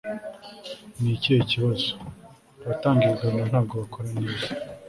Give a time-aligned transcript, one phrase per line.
[1.01, 1.91] ni ikihe kibazo?
[2.63, 4.47] abatanga ibiganiro ntabwo bakora neza